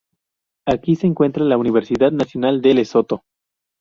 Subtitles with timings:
[0.67, 3.21] Aquí se encuentra la Universidad Nacional de Lesoto.